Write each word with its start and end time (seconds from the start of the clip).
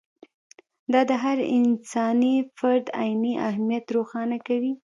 دا 0.91 1.01
د 1.09 1.11
هر 1.23 1.37
انساني 1.57 2.35
فرد 2.57 2.85
عیني 3.01 3.33
اهمیت 3.49 3.85
روښانه 3.97 4.37
کوي. 4.47 4.73